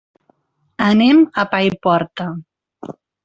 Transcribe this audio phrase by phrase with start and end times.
[0.85, 2.27] Anem a Paiporta.